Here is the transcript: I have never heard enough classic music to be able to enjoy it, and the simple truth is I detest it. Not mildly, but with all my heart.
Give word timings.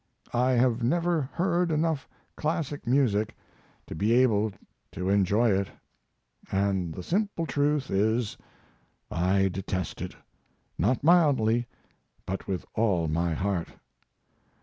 I 0.33 0.53
have 0.53 0.81
never 0.81 1.29
heard 1.33 1.69
enough 1.71 2.09
classic 2.35 2.87
music 2.87 3.35
to 3.85 3.93
be 3.93 4.13
able 4.13 4.51
to 4.93 5.09
enjoy 5.09 5.51
it, 5.51 5.69
and 6.51 6.91
the 6.95 7.03
simple 7.03 7.45
truth 7.45 7.91
is 7.91 8.35
I 9.11 9.47
detest 9.49 10.01
it. 10.01 10.15
Not 10.75 11.03
mildly, 11.03 11.67
but 12.25 12.47
with 12.47 12.65
all 12.73 13.07
my 13.09 13.35
heart. 13.35 13.69